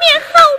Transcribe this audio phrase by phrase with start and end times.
[0.00, 0.49] 免后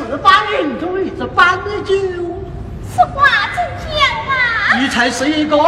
[0.00, 1.94] 原是赤巴云中一只斑鸠。
[2.92, 3.92] 此话怎讲
[4.28, 4.78] 啊？
[4.78, 5.62] 你才是一个姑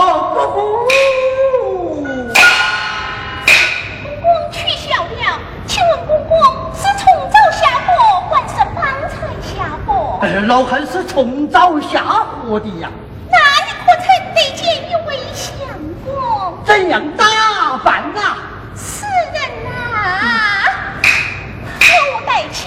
[0.53, 0.89] 姑。
[4.03, 6.37] 公公取笑了，请问公公
[6.75, 7.91] 是从早下河，
[8.31, 9.53] 还是方才下
[9.87, 9.91] 河？
[10.23, 12.89] 哎，老汉是从早下河的呀。
[13.31, 14.05] 那你可曾
[14.35, 15.53] 得见一位相
[16.05, 16.59] 公？
[16.65, 18.39] 怎样打扮啊？
[18.75, 19.37] 此人
[19.71, 20.65] 啊，
[21.81, 21.87] 头
[22.27, 22.61] 戴青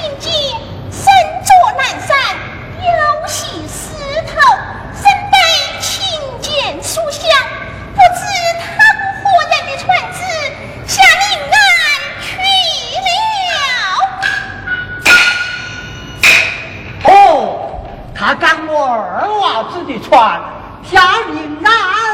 [19.18, 20.42] 二娃子的船，
[20.84, 21.70] 下令哪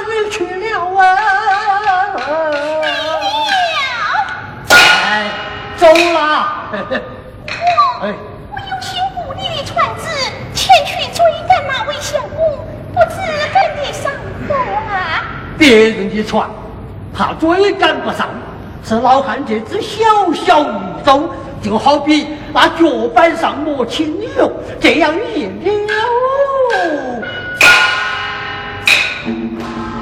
[0.07, 1.03] 里去了啊？
[4.69, 5.25] 哎，
[5.77, 6.69] 走啦！
[6.71, 6.77] 我
[8.03, 8.13] 哎，
[8.51, 10.03] 我有心无力的船只，
[10.53, 12.39] 前去追赶那位相公，
[12.93, 13.15] 不知
[13.51, 14.11] 跟得上
[14.47, 15.25] 否啊？
[15.57, 16.47] 别人的船，
[17.17, 18.29] 他追赶不上，
[18.83, 21.27] 是老汉这只小小渔舟，
[21.63, 25.47] 就好比那脚板上抹清油，这样一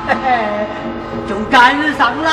[1.27, 2.29] 就赶上了，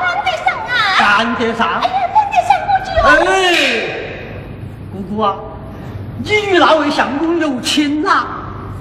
[0.00, 0.74] 赶得上啊！
[0.98, 1.80] 赶得上？
[1.80, 1.88] 哎。
[1.88, 2.88] 呀，赶得上我就。
[3.08, 3.34] 哎，
[4.92, 5.34] 姑姑啊，
[6.22, 8.26] 你与那位相公有亲呐、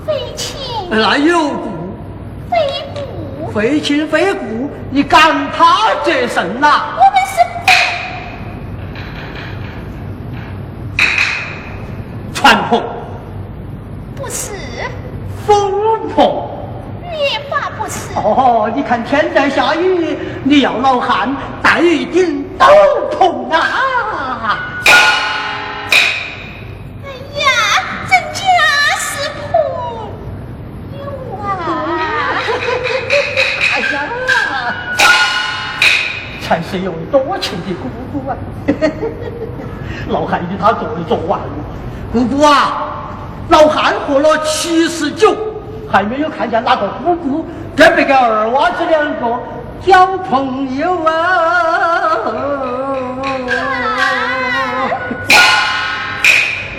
[0.05, 0.57] 非亲
[0.89, 1.97] 那有故，
[2.49, 2.57] 非
[2.93, 7.35] 故，非亲非故，你赶他这甚呐、我们是
[12.33, 12.81] 船篷、
[14.15, 14.53] 不是。
[15.47, 16.44] 风篷。
[18.15, 22.65] 哦，你看天在下雨，你要老汉戴一顶斗
[23.11, 23.59] 篷啊！
[27.03, 27.09] 哎
[27.39, 27.45] 呀，
[28.07, 28.39] 真家
[28.97, 29.51] 是朋
[30.97, 31.03] 友
[31.43, 31.45] 啊！
[33.73, 33.95] 哎呀，
[36.41, 38.37] 才是有多情的姑姑啊！
[40.07, 41.47] 老汉与他坐一坐完了，
[42.13, 43.11] 姑姑啊，
[43.49, 45.35] 老汉活了七十九，
[45.91, 47.45] 还没有看见哪个姑姑
[47.75, 49.39] 跟别个二娃子两个
[49.85, 51.11] 交朋友啊！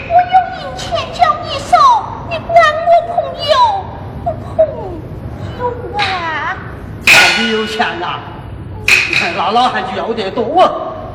[0.09, 1.77] 我有银钱交你手，
[2.31, 2.57] 你管
[2.87, 3.15] 我朋
[3.45, 3.53] 友
[4.25, 4.27] 不
[4.57, 4.57] 朋
[5.59, 5.61] 友
[5.99, 6.01] 啊？
[7.05, 8.19] 看你有钱呐、
[9.21, 10.45] 那老汉就要得多。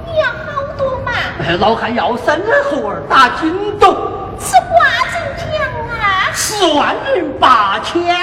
[0.05, 1.11] 你要好多嘛？
[1.59, 2.39] 老汉要三
[2.69, 3.95] 猴儿打金斗，
[4.37, 4.61] 此话
[5.11, 5.49] 怎讲
[5.89, 6.29] 啊？
[6.33, 8.15] 十万零八千。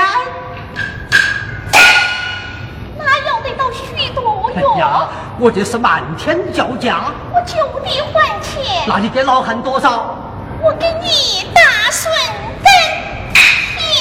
[2.97, 3.71] 那要得到
[4.59, 4.79] 哎。
[4.79, 5.09] 呀，
[5.39, 10.17] 我这是漫天叫价，我就地还钱，那你给老汉多少？
[10.61, 12.13] 我给你大顺
[12.63, 12.69] 跟
[13.77, 13.93] 钱，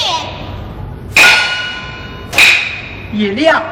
[3.12, 3.62] 一两，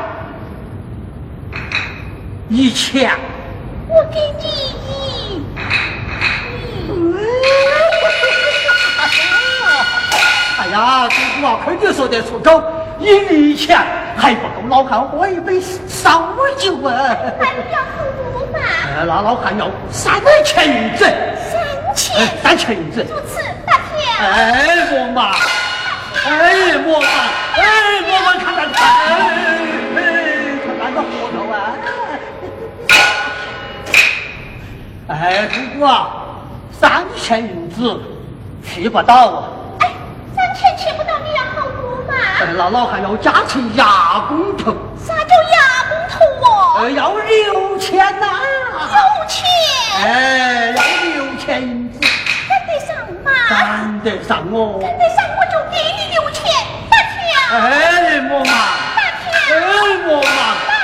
[2.48, 3.10] 一千。
[3.88, 4.44] 我给你
[4.86, 5.44] 一，
[10.58, 12.62] 哎呀，姑姑啊，亏你说得出口，
[12.98, 13.84] 一厘钱
[14.16, 16.28] 还不够老汉喝一杯烧
[16.58, 17.14] 酒啊！
[17.38, 18.02] 还要好
[18.32, 18.58] 多嘛？
[18.64, 23.04] 哎，那老汉要三千银子，三哎千，，三千银子。
[23.08, 25.32] 如此大天，哎，莫忙，
[26.24, 27.08] 哎，莫忙，
[27.54, 27.60] 哎，
[28.06, 29.18] 莫忙，看看看，哎，
[29.96, 29.98] 哎，
[30.64, 31.54] 看那个活头啊！
[35.08, 35.90] 哎，姑姑啊，
[36.72, 38.00] 三千银子
[38.64, 39.48] 去不到啊！
[39.80, 39.90] 哎，
[40.34, 40.95] 三千吃不到，你要好
[42.38, 46.76] 那老汉要加成牙工头，啥叫牙工头哦？
[46.80, 48.26] 呃，要六千呐、
[48.78, 49.46] 有钱，
[50.04, 50.82] 哎，要
[51.14, 51.98] 六千银子，
[52.46, 52.94] 赶得上
[53.24, 53.30] 吗？
[53.48, 54.78] 赶得上哦！
[54.80, 56.44] 赶得上我就给你六千，
[56.90, 57.16] 大天，
[57.50, 58.46] 哎，莫忙。
[58.46, 59.32] 大天。
[59.48, 59.58] 哎，
[60.04, 60.30] 莫忙，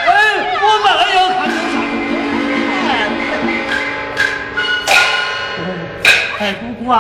[0.06, 0.10] 哎，
[0.62, 1.74] 我嘛，哎呀，看你上。
[6.38, 6.96] 哎，姑姑啊，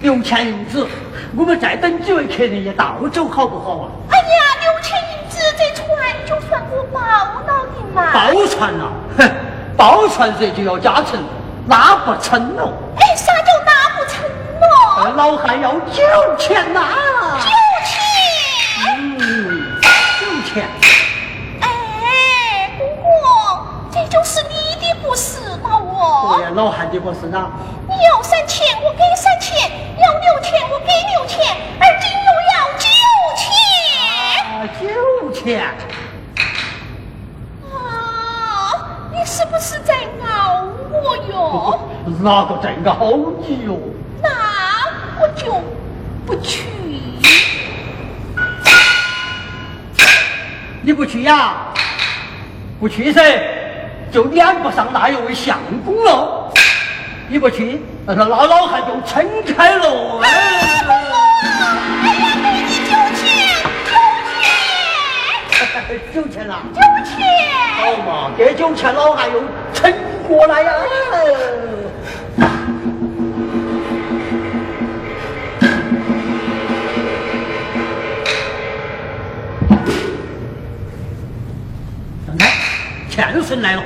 [0.00, 0.86] 六千银子，
[1.36, 3.88] 我们再等几位客人一道走好不好啊？
[4.10, 4.24] 哎呀
[4.60, 5.86] 六千银子这船
[6.26, 8.12] 就算我包了的嘛。
[8.12, 9.30] 包船了哼
[9.76, 11.22] 包船这就要加成
[11.68, 14.22] 拉不成了哎啥叫拉不成
[14.60, 16.02] 了那老汉要九
[16.36, 16.80] 千呐。
[17.40, 17.48] 九
[17.86, 17.96] 千
[18.98, 19.64] 嗯
[20.20, 20.68] 九千
[21.60, 23.02] 哎哥哥
[23.90, 27.50] 这就是你的不是了哦对呀老汉的不是啊
[27.88, 28.92] 你要三千我。
[28.92, 30.91] 给三千要六千我给
[42.22, 43.76] 哪个在熬你哟？
[44.22, 44.28] 那
[45.20, 45.60] 我就
[46.24, 46.62] 不去。
[50.82, 51.54] 你不去呀？
[52.78, 53.20] 不去噻，
[54.12, 56.48] 就撵不上那一位相公了。
[57.28, 59.26] 你不去，那个老老汉就撑
[59.56, 60.20] 开了。
[60.22, 60.28] 哎
[60.78, 63.26] 呀，给你九千，
[63.84, 63.90] 九
[65.88, 66.62] 千，九千啦！
[66.72, 67.10] 九千。
[67.74, 69.42] 好嘛，给九千，老汉又
[69.74, 69.92] 撑
[70.28, 70.72] 过来呀。
[83.12, 83.82] 钱神来了！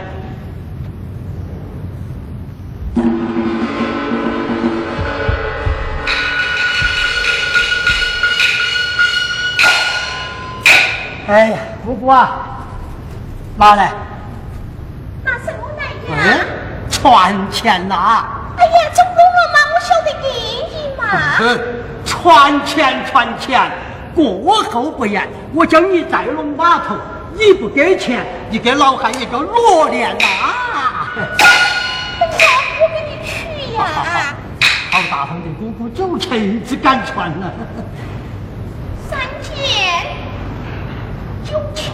[11.26, 12.38] 哎呀，姑姑啊，
[13.56, 13.92] 拿来！
[15.25, 15.83] 拿什么来
[16.14, 16.45] 呀？
[16.88, 18.25] 传钱呐！
[18.56, 19.59] 哎呀，中够了吗？
[19.75, 20.28] 我晓得给
[20.71, 21.02] 你嘛。
[22.04, 23.68] 传钱，传钱，
[24.14, 25.28] 过后不言。
[25.52, 26.95] 我叫你再弄码头。
[27.38, 30.24] 你不给钱，你给老汉一个裸脸呐！
[32.18, 32.46] 等下
[32.80, 33.30] 我给你去
[33.74, 34.34] 呀！
[34.90, 37.52] 好大方的姑姑，九千只敢穿呢。
[39.10, 39.54] 三千，
[41.44, 41.92] 九千。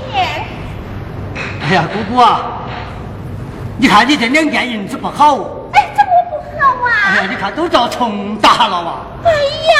[1.62, 2.62] 哎呀，姑姑啊，
[3.76, 5.38] 你看你这两件银子不好。
[5.72, 6.90] 哎，怎么不好啊？
[7.08, 9.00] 哎呀，你看都遭虫打了哇！
[9.24, 9.74] 哎呀，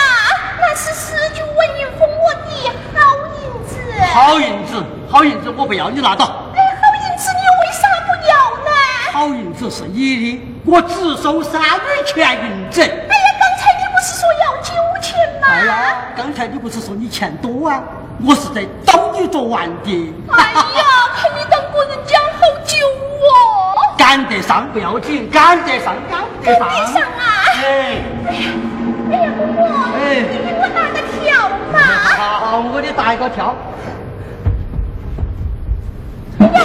[0.60, 2.08] 那是十九文银封
[3.94, 4.00] 子。
[4.12, 4.82] 好银子。
[5.10, 6.24] 好银子我不要，你拿到。
[6.54, 8.34] 哎，好银子你为啥不要
[8.64, 8.70] 呢？
[9.12, 12.80] 好银子是你的，我只收三文钱银子。
[12.80, 14.72] 哎呀，刚才你不是说要九
[15.02, 15.48] 千吗？
[15.48, 17.82] 哎呀，刚才你不是说你钱多啊？
[18.24, 20.14] 我是在等你做完的。
[20.30, 20.84] 哎呀，
[21.14, 23.94] 看你当过人家好久哦。
[23.98, 26.68] 赶得上不要紧，赶得上，赶得上。
[26.68, 27.44] 赶得上啊！
[27.62, 28.50] 哎，哎呀，
[29.10, 31.78] 哎呀，姑姑，哎，你给我打个条嘛。
[32.16, 33.28] 好，我给你打一个
[36.48, 36.62] 条。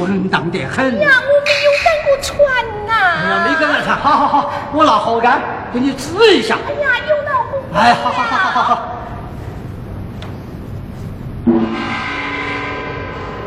[0.00, 1.08] 稳当得很呀！
[1.20, 2.38] 我没有赶过船
[2.86, 2.92] 呐。
[2.94, 5.40] 哎呀，没赶过船，好好好，我拿好杆
[5.72, 6.56] 给你指一下。
[6.66, 7.60] 哎呀，有老公。
[7.74, 8.88] 哎，好好好好好好。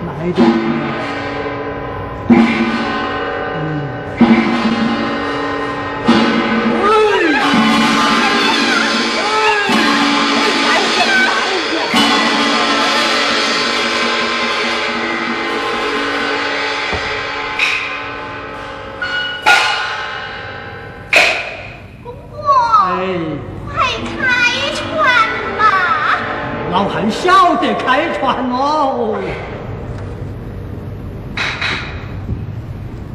[0.06, 1.01] 慢点。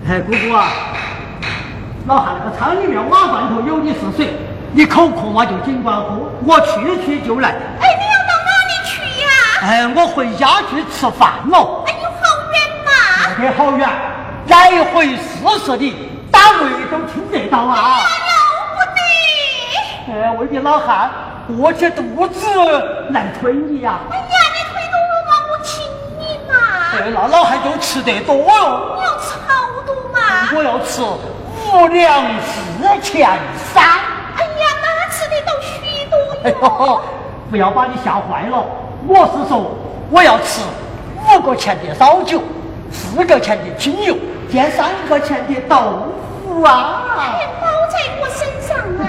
[0.08, 0.68] 哎，姑姑啊，
[2.06, 4.32] 老汉那个厂里面瓦罐头有你是水，
[4.72, 7.48] 你口渴嘛就尽管喝，我去去就来。
[7.48, 9.28] 哎，你要到哪里去呀？
[9.62, 11.82] 哎，我回家去吃饭喽。
[11.88, 12.22] 哎，有好
[12.52, 12.90] 远嘛？
[13.36, 13.90] 没得好远，
[14.46, 17.98] 来回四十里，单位都听得到啊。
[17.98, 18.30] 哎呀，
[18.62, 18.78] 了
[20.06, 20.22] 不得！
[20.22, 21.10] 哎，为你老汉。
[21.48, 22.40] 饿起肚子
[23.10, 24.00] 来推你呀！
[24.10, 25.80] 哎呀，你推动我嘛，我请
[26.18, 26.54] 你嘛。
[26.92, 29.05] 哎，那老汉就吃得多哟。
[30.54, 33.28] 我要吃五两四钱
[33.72, 33.82] 三。
[33.84, 35.72] 哎呀，那吃得到许
[36.10, 36.16] 多
[36.50, 37.02] 哟。
[37.50, 38.64] 不要把你吓坏了，
[39.06, 39.74] 我是说
[40.10, 40.60] 我要吃
[41.24, 42.42] 五个钱的烧酒，
[42.90, 44.16] 四个钱的清油，
[44.50, 46.12] 兼三个钱的豆
[46.44, 47.04] 腐啊。
[47.60, 49.08] 包在我身上啊。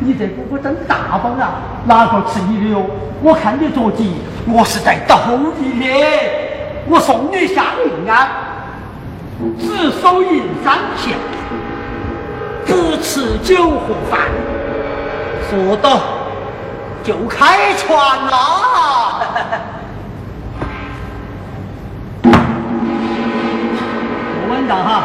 [0.00, 1.54] 你这姑姑真大方啊！
[1.86, 2.84] 哪个吃你的哟？
[3.22, 5.16] 我看你着急，我是在逗
[5.58, 5.86] 你的。
[6.86, 8.43] 我送你下令啊，
[9.58, 11.16] 只收银三钱，
[12.66, 14.30] 不吃酒和饭。
[15.50, 16.00] 说到
[17.02, 19.20] 就开船啦！
[24.50, 25.02] 稳当哈，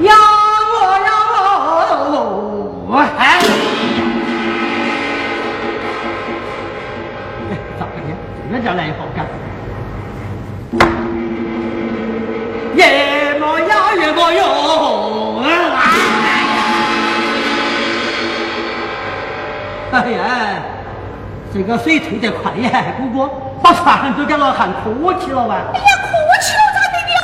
[0.00, 0.14] 呀
[0.72, 0.76] 我
[1.06, 1.10] 呀
[2.10, 3.02] 我哎，
[7.78, 7.88] 咋的？
[8.50, 9.18] 这个叫来好干。
[12.74, 15.42] 越磨呀越磨哟，
[19.92, 20.18] 哎呀，
[21.52, 23.30] 这个水退得快呀，姑姑，
[23.62, 25.54] 把船都给老汉拖起了哇！
[25.54, 26.10] 哎呀，拖
[26.42, 27.14] 起了咋得了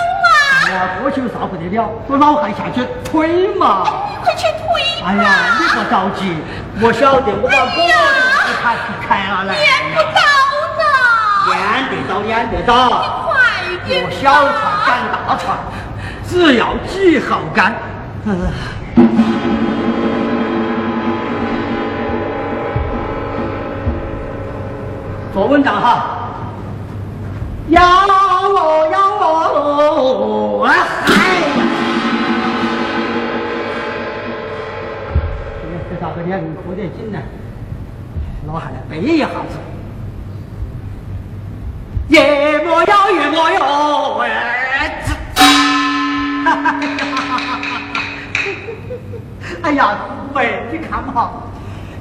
[0.67, 3.83] 哎呀，拖起了啥不得了，我老汉下去推嘛。
[4.09, 4.63] 你快去推
[5.05, 6.37] 哎呀，你不着急，
[6.81, 7.83] 我晓得，我把狗
[8.47, 8.65] 给他
[9.09, 9.51] 开了来。
[9.57, 10.21] 验不到
[10.79, 10.83] 呢。
[11.49, 11.53] 撵
[11.91, 13.30] 得到，撵得到。
[13.91, 14.05] 快点！
[14.05, 14.55] 我小船
[14.87, 15.59] 赶大船，
[16.25, 17.75] 只要几号干。
[25.33, 26.17] 坐稳当哈。
[27.69, 30.83] 要我要我，哎呀！
[35.89, 37.19] 这咋个脸哭得紧呢？
[38.47, 39.59] 老汉来背一下子。
[42.11, 44.27] 夜莫要，夜莫要，哎！
[49.63, 49.97] 哎呀，
[50.35, 51.31] 喂，你看嘛，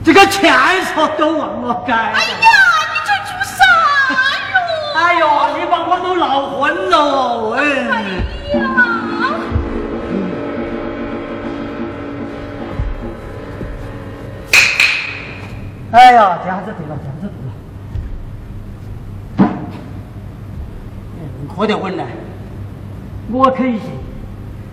[0.04, 0.52] 这个钱
[0.96, 1.94] 说都忘了该。
[1.94, 2.16] 哎呀，
[2.90, 3.62] 你这做啥
[4.50, 4.58] 哟？
[4.96, 5.24] 哎呦，
[5.60, 7.62] 你把我都闹昏了，哎。
[15.92, 16.12] 哎呀！
[16.12, 16.98] 哎呀，这下子，这样子对了。
[21.60, 22.06] 我得问呢，
[23.30, 23.92] 我可以信，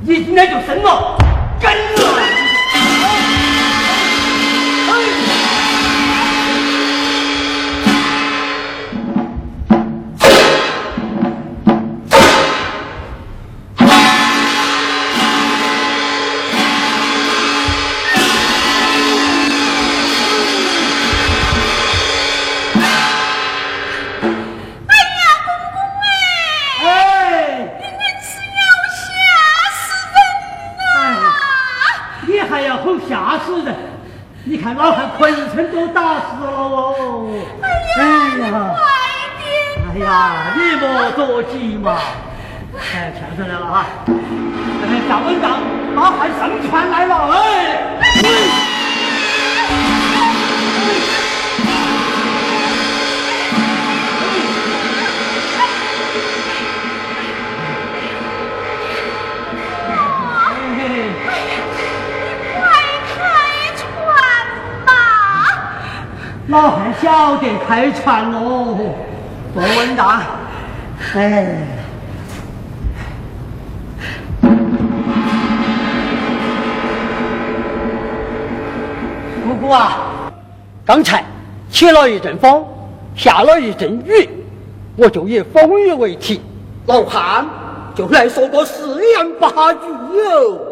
[0.05, 1.19] 一进来就生了，
[1.61, 2.06] 跟了
[66.57, 68.79] 老汉晓得开船喽，
[69.53, 70.23] 多稳当。
[71.15, 71.55] 哎，
[79.45, 79.99] 姑姑啊，
[80.83, 81.23] 刚才
[81.69, 82.65] 起了一阵风，
[83.15, 84.27] 下了一阵雨，
[84.97, 86.41] 我就以风雨为题，
[86.87, 87.47] 老汉
[87.95, 90.66] 就来说个四言八句哦。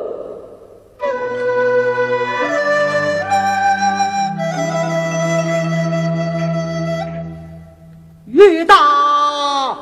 [8.49, 9.77] 雨大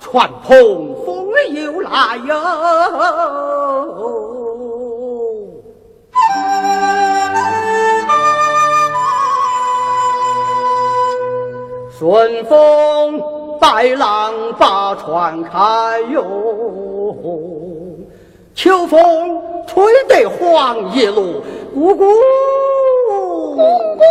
[0.00, 2.34] 船蓬风又来哟，
[11.98, 13.20] 顺风
[13.60, 17.16] 带浪把船开哟，
[18.54, 21.42] 秋风吹得黄叶落，
[21.74, 22.06] 咕咕。
[23.56, 24.04] 公公，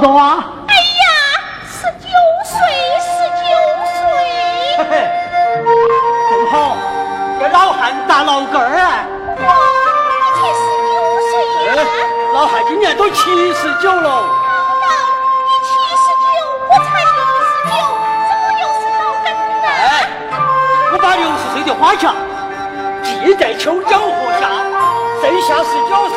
[0.00, 0.42] 多啊！
[0.66, 1.04] 哎呀，
[1.68, 2.08] 十九
[2.42, 2.56] 岁，
[3.04, 3.44] 十九
[3.84, 4.00] 岁。
[4.78, 4.92] 嘿嘿，
[6.30, 6.54] 正好
[7.38, 9.04] 给老汉打老根儿啊！
[10.34, 10.96] 才十九
[11.28, 11.32] 岁
[11.66, 11.84] 呀！
[12.32, 14.08] 老汉今年都七十九了。
[14.08, 14.22] 老，
[15.44, 16.24] 你七十九，
[16.70, 17.70] 我才六十九，
[18.26, 19.26] 怎么又是老根
[19.60, 19.68] 呢？
[19.68, 20.08] 哎，
[20.94, 22.14] 我把六十岁的花甲
[23.02, 24.08] 记在秋江河
[24.40, 24.48] 下，
[25.20, 26.08] 剩下十九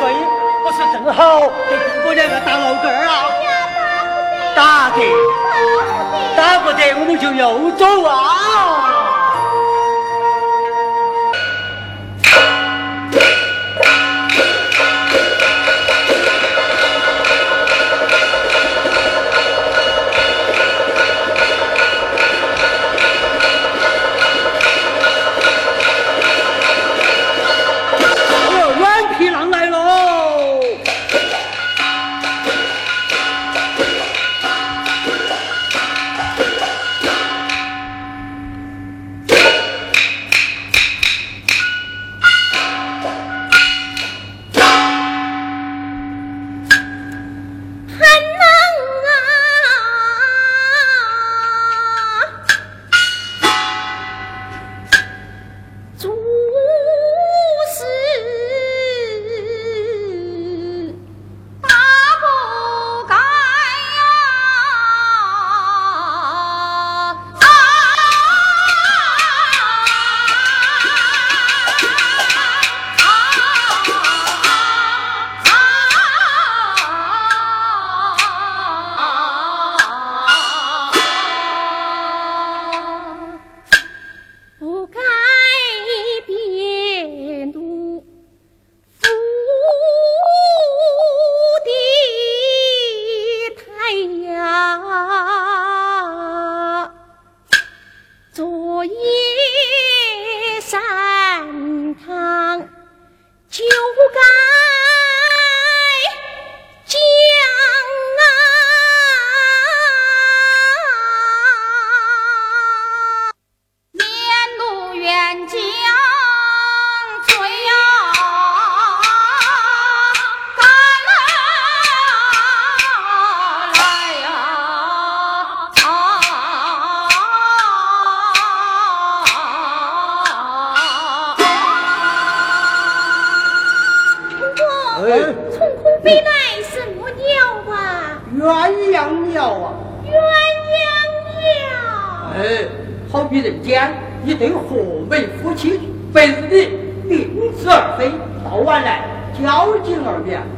[0.64, 3.28] 不是正好给姑姑两个打老根儿啊？
[4.54, 5.02] 打的，
[6.36, 9.13] 打不得，我们就又走啊！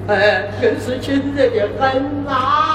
[0.08, 2.65] 哎真是亲热的很呐